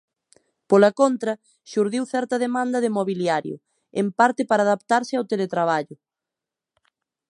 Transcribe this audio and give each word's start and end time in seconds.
Pola 0.69 0.91
contra, 0.99 1.33
xurdiu 1.71 2.03
certa 2.13 2.35
demanda 2.45 2.77
de 2.83 2.93
mobiliario, 2.97 3.55
en 4.01 4.07
parte 4.19 4.41
para 4.49 4.63
adaptarse 4.67 5.13
ao 5.15 5.27
teletraballo. 5.31 5.95